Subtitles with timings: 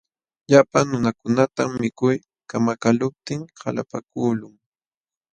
[0.49, 2.17] Llapa nunakunatam mikuy
[2.49, 4.53] kamakaqluptin qalapaakuqlun.